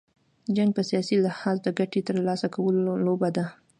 جنګ 0.55 0.71
په 0.77 0.81
سیاسي 0.89 1.15
لحاظ، 1.25 1.57
د 1.63 1.67
ګټي 1.79 2.01
تر 2.07 2.15
لاسه 2.27 2.47
کولو 2.55 2.93
لوبه 3.05 3.29
ده. 3.37 3.45